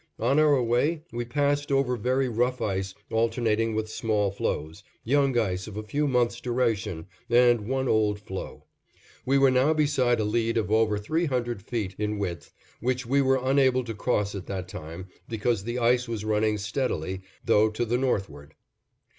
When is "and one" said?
7.29-7.87